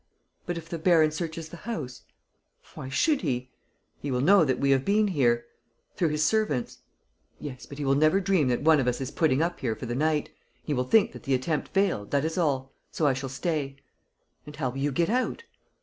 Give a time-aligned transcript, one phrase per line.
[0.47, 2.01] "But if the baron searches the house?"
[2.73, 3.51] "Why should he?"
[3.99, 5.45] "He will know that we have been here,
[5.95, 6.79] through his servants."
[7.39, 9.85] "Yes, but he will never dream that one of us is putting up here for
[9.85, 10.31] the night.
[10.63, 13.75] He will think that the attempt failed, that is all, so I shall stay."
[14.47, 15.43] "And how will you get out?"